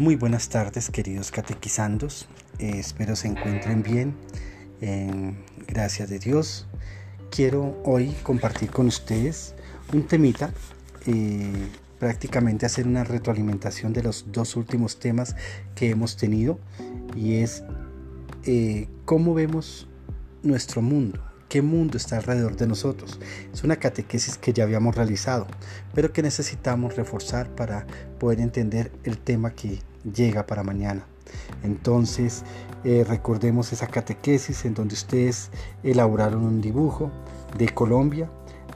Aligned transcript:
Muy 0.00 0.16
buenas 0.16 0.48
tardes 0.48 0.88
queridos 0.88 1.30
catequizandos, 1.30 2.26
eh, 2.58 2.78
espero 2.78 3.14
se 3.16 3.28
encuentren 3.28 3.82
bien, 3.82 4.16
gracias 5.68 6.08
de 6.08 6.18
Dios. 6.18 6.66
Quiero 7.30 7.78
hoy 7.84 8.16
compartir 8.22 8.70
con 8.70 8.86
ustedes 8.86 9.54
un 9.92 10.06
temita, 10.06 10.54
eh, 11.06 11.52
prácticamente 11.98 12.64
hacer 12.64 12.86
una 12.86 13.04
retroalimentación 13.04 13.92
de 13.92 14.02
los 14.02 14.32
dos 14.32 14.56
últimos 14.56 14.98
temas 14.98 15.36
que 15.74 15.90
hemos 15.90 16.16
tenido 16.16 16.58
y 17.14 17.34
es 17.34 17.62
eh, 18.46 18.88
cómo 19.04 19.34
vemos 19.34 19.86
nuestro 20.42 20.80
mundo, 20.80 21.22
qué 21.50 21.60
mundo 21.60 21.98
está 21.98 22.16
alrededor 22.16 22.56
de 22.56 22.66
nosotros. 22.66 23.20
Es 23.52 23.64
una 23.64 23.76
catequesis 23.76 24.38
que 24.38 24.54
ya 24.54 24.64
habíamos 24.64 24.96
realizado, 24.96 25.46
pero 25.92 26.10
que 26.10 26.22
necesitamos 26.22 26.96
reforzar 26.96 27.54
para 27.54 27.86
poder 28.18 28.40
entender 28.40 28.90
el 29.04 29.18
tema 29.18 29.50
que 29.50 29.89
llega 30.04 30.46
para 30.46 30.62
mañana. 30.62 31.04
Entonces, 31.62 32.44
eh, 32.84 33.04
recordemos 33.06 33.72
esa 33.72 33.86
catequesis 33.86 34.64
en 34.64 34.74
donde 34.74 34.94
ustedes 34.94 35.50
elaboraron 35.82 36.44
un 36.44 36.60
dibujo 36.60 37.10
de 37.56 37.68
Colombia, 37.68 38.30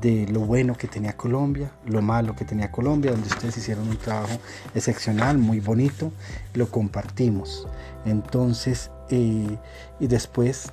de 0.00 0.26
lo 0.28 0.40
bueno 0.40 0.74
que 0.76 0.88
tenía 0.88 1.16
Colombia, 1.16 1.72
lo 1.86 2.02
malo 2.02 2.36
que 2.36 2.44
tenía 2.44 2.70
Colombia, 2.70 3.12
donde 3.12 3.28
ustedes 3.28 3.56
hicieron 3.56 3.88
un 3.88 3.96
trabajo 3.96 4.38
excepcional, 4.74 5.38
muy 5.38 5.60
bonito, 5.60 6.12
lo 6.54 6.70
compartimos. 6.70 7.66
Entonces, 8.04 8.90
eh, 9.08 9.56
y 9.98 10.06
después 10.06 10.70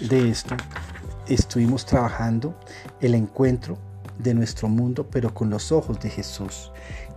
de 0.00 0.30
esto, 0.30 0.56
estuvimos 1.28 1.84
trabajando 1.84 2.54
el 3.00 3.14
encuentro 3.14 3.76
de 4.18 4.32
nuestro 4.32 4.68
mundo, 4.68 5.06
pero 5.10 5.34
con 5.34 5.50
los 5.50 5.72
ojos 5.72 6.00
de 6.00 6.08
Jesús. 6.08 6.72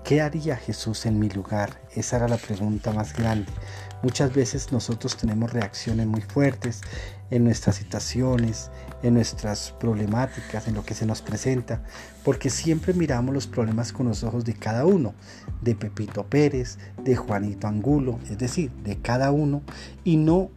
¿Qué 0.10 0.22
haría 0.22 0.58
Jesús 0.58 1.06
en 1.06 1.20
mi 1.20 1.30
lugar? 1.30 1.80
Esa 1.94 2.18
era 2.18 2.28
la 2.28 2.38
pregunta 2.38 2.92
más 2.92 3.14
grande. 3.14 3.52
Muchas 4.02 4.34
veces 4.34 4.72
nosotros 4.72 5.16
tenemos 5.16 5.54
reacciones 5.54 6.08
muy 6.08 6.22
fuertes 6.22 6.82
en 7.30 7.44
nuestras 7.44 7.76
situaciones, 7.76 8.72
en 9.04 9.14
nuestras 9.14 9.72
problemáticas, 9.80 10.68
en 10.68 10.74
lo 10.74 10.84
que 10.84 10.96
se 10.96 11.06
nos 11.06 11.22
presenta, 11.22 11.84
porque 12.24 12.50
siempre 12.50 12.96
miramos 12.96 13.36
los 13.36 13.46
problemas 13.46 13.94
con 13.94 14.08
los 14.08 14.24
ojos 14.24 14.46
de 14.46 14.56
cada 14.56 14.84
uno, 14.84 15.14
de 15.62 15.76
Pepito 15.76 16.26
Pérez, 16.26 16.80
de 17.04 17.16
Juanito 17.16 17.68
Angulo, 17.68 18.20
es 18.32 18.40
decir, 18.40 18.72
de 18.84 18.98
cada 19.00 19.30
uno, 19.30 19.62
y 20.04 20.18
no 20.18 20.50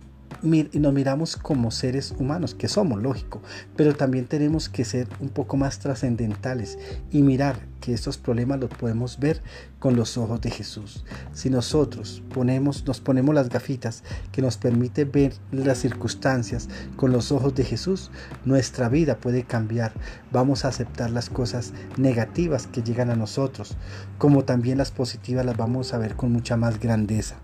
nos 0.42 0.92
miramos 0.92 1.36
como 1.36 1.70
seres 1.70 2.14
humanos, 2.19 2.55
que 2.55 2.69
somos, 2.69 3.02
lógico, 3.02 3.42
pero 3.77 3.94
también 3.94 4.27
tenemos 4.27 4.69
que 4.69 4.84
ser 4.84 5.08
un 5.20 5.28
poco 5.28 5.56
más 5.56 5.78
trascendentales 5.78 6.78
y 7.11 7.22
mirar 7.22 7.72
que 7.83 7.92
estos 7.92 8.16
problemas 8.16 8.60
los 8.60 8.70
podemos 8.70 9.19
ver 9.19 9.42
con 9.78 9.97
los 9.97 10.16
ojos 10.16 10.41
de 10.41 10.50
Jesús. 10.50 11.05
Si 11.33 11.50
nosotros 11.50 12.22
ponemos, 12.33 12.86
nos 12.86 13.00
ponemos 13.00 13.34
las 13.34 13.48
gafitas 13.48 14.05
que 14.30 14.41
nos 14.41 14.56
permite 14.56 15.05
ver 15.05 15.34
las 15.50 15.78
circunstancias 15.78 16.69
con 16.97 17.10
los 17.10 17.33
ojos 17.33 17.55
de 17.55 17.64
Jesús, 17.64 18.10
nuestra 18.44 18.88
vida 18.88 19.16
puede 19.16 19.42
cambiar. 19.42 19.92
Vamos 20.30 20.64
a 20.64 20.69
aceptar 20.69 21.10
las 21.10 21.28
cosas 21.28 21.72
negativas 21.97 22.69
que 22.69 22.83
llegan 22.83 23.10
a 23.10 23.16
nosotros, 23.16 23.77
como 24.16 24.44
también 24.44 24.78
las 24.78 24.92
positivas 24.92 25.44
las 25.44 25.56
vamos 25.56 25.92
a 25.92 25.98
ver 25.98 26.14
con 26.14 26.33
mucha 26.33 26.56
más 26.56 26.78
grandeza. 26.78 27.36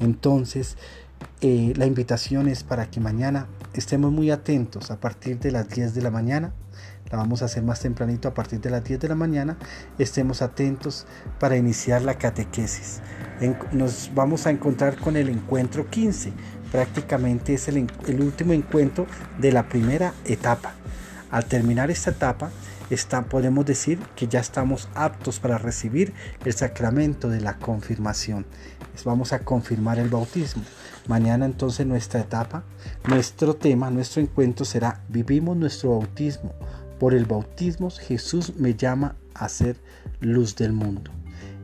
Entonces, 0.00 0.76
eh, 1.40 1.72
la 1.76 1.86
invitación 1.86 2.48
es 2.48 2.62
para 2.62 2.90
que 2.90 3.00
mañana 3.00 3.48
estemos 3.74 4.12
muy 4.12 4.30
atentos 4.30 4.90
a 4.90 5.00
partir 5.00 5.38
de 5.38 5.50
las 5.50 5.68
10 5.68 5.94
de 5.94 6.02
la 6.02 6.10
mañana. 6.10 6.52
La 7.10 7.18
vamos 7.18 7.42
a 7.42 7.44
hacer 7.46 7.62
más 7.62 7.80
tempranito 7.80 8.28
a 8.28 8.34
partir 8.34 8.60
de 8.60 8.70
las 8.70 8.84
10 8.84 9.00
de 9.00 9.08
la 9.08 9.14
mañana. 9.14 9.58
Estemos 9.98 10.40
atentos 10.40 11.06
para 11.38 11.56
iniciar 11.56 12.02
la 12.02 12.16
catequesis. 12.16 13.00
nos 13.72 14.10
vamos 14.14 14.46
a 14.46 14.50
encontrar 14.50 14.96
con 14.96 15.16
el 15.16 15.28
encuentro 15.28 15.90
15. 15.90 16.32
Prácticamente 16.70 17.54
es 17.54 17.68
el, 17.68 17.86
último 18.20 18.52
encuentro 18.52 19.06
de 19.38 19.52
la 19.52 19.68
primera 19.68 20.14
etapa. 20.24 20.74
Al 21.30 21.44
terminar 21.46 21.90
esta 21.90 22.10
etapa, 22.10 22.50
podemos 23.28 23.64
decir 23.64 23.98
que 24.16 24.28
ya 24.28 24.40
estamos 24.40 24.88
aptos 24.94 25.40
para 25.40 25.58
recibir 25.58 26.12
el 26.44 26.52
sacramento 26.52 27.28
de 27.28 27.40
la 27.40 27.58
confirmación. 27.58 28.44
Vamos 29.04 29.32
a 29.32 29.40
confirmar 29.40 29.98
el 29.98 30.10
bautismo. 30.10 30.62
Mañana 31.08 31.46
entonces 31.46 31.86
nuestra 31.86 32.20
etapa, 32.20 32.64
nuestro 33.08 33.54
tema, 33.54 33.90
nuestro 33.90 34.20
encuentro 34.20 34.64
será 34.64 35.00
vivimos 35.08 35.56
nuestro 35.56 35.90
bautismo. 35.90 36.52
Por 36.98 37.14
el 37.14 37.24
bautismo 37.24 37.90
Jesús 37.90 38.54
me 38.56 38.74
llama 38.74 39.16
a 39.34 39.48
ser 39.48 39.76
luz 40.20 40.54
del 40.54 40.72
mundo. 40.72 41.10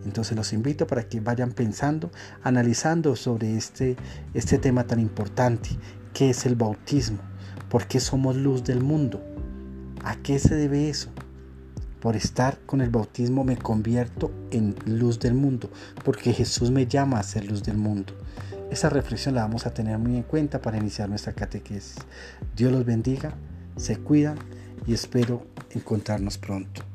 Entonces 0.05 0.37
los 0.37 0.53
invito 0.55 0.87
para 0.87 1.09
que 1.09 1.21
vayan 1.21 1.53
pensando, 1.53 2.11
analizando 2.43 3.15
sobre 3.17 3.57
este, 3.57 3.97
este 4.33 4.59
tema 4.59 4.85
tan 4.85 4.99
importante, 4.99 5.71
que 6.15 6.31
es 6.31 6.47
el 6.47 6.57
bautismo. 6.57 7.19
¿Por 7.69 7.87
qué 7.87 8.01
somos 8.01 8.35
luz 8.35 8.65
del 8.65 8.81
mundo? 8.83 9.23
¿A 10.05 10.17
qué 10.17 10.39
se 10.39 10.55
debe 10.55 10.89
eso? 10.89 11.11
Por 12.01 12.15
estar 12.15 12.59
con 12.61 12.81
el 12.81 12.91
bautismo 12.91 13.45
me 13.45 13.57
convierto 13.57 14.31
en 14.51 14.77
luz 14.87 15.19
del 15.19 15.35
mundo, 15.35 15.71
porque 16.05 16.33
Jesús 16.33 16.71
me 16.71 16.87
llama 16.87 17.19
a 17.19 17.25
ser 17.25 17.45
luz 17.47 17.63
del 17.63 17.77
mundo. 17.77 18.13
Esa 18.71 18.89
reflexión 18.89 19.35
la 19.35 19.43
vamos 19.43 19.67
a 19.67 19.75
tener 19.75 19.99
muy 19.99 20.17
en 20.17 20.23
cuenta 20.23 20.61
para 20.61 20.79
iniciar 20.79 21.09
nuestra 21.09 21.33
catequesis. 21.33 21.97
Dios 22.55 22.71
los 22.71 22.85
bendiga, 22.85 23.35
se 23.77 23.97
cuidan 23.97 24.39
y 24.87 24.95
espero 24.95 25.47
encontrarnos 25.71 26.39
pronto. 26.39 26.88